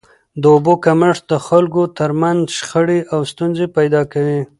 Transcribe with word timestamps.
د 0.41 0.43
اوبو 0.53 0.73
کمښت 0.85 1.23
د 1.31 1.33
خلکو 1.47 1.81
تر 1.97 2.11
منځ 2.21 2.41
شخړي 2.59 2.99
او 3.13 3.19
ستونزي 3.31 3.67
پیدا 3.77 4.01
کوي. 4.13 4.39